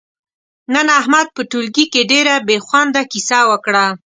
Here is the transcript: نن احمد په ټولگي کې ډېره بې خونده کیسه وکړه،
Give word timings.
نن 0.73 0.87
احمد 0.99 1.27
په 1.35 1.41
ټولگي 1.51 1.85
کې 1.93 2.01
ډېره 2.11 2.35
بې 2.47 2.57
خونده 2.65 3.01
کیسه 3.11 3.39
وکړه، 3.51 3.85